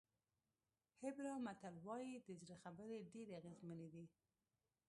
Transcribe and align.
هېبرا 1.01 1.33
متل 1.45 1.75
وایي 1.87 2.13
د 2.25 2.29
زړه 2.41 2.55
خبرې 2.63 3.07
ډېرې 3.13 3.33
اغېزمنې 3.39 3.87
دي. 3.93 4.05